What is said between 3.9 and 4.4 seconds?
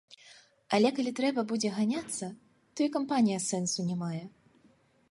не мае.